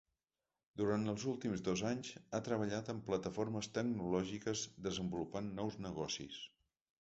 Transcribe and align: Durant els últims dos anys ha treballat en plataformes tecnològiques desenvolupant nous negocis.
Durant 0.81 1.03
els 1.11 1.25
últims 1.33 1.61
dos 1.67 1.83
anys 1.89 2.09
ha 2.37 2.39
treballat 2.47 2.89
en 2.95 3.03
plataformes 3.11 3.69
tecnològiques 3.77 4.65
desenvolupant 4.89 5.53
nous 5.61 5.79
negocis. 5.89 6.43